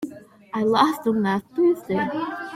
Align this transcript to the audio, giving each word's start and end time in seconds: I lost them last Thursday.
I 0.55 0.63
lost 0.63 1.03
them 1.03 1.21
last 1.21 1.45
Thursday. 1.55 2.09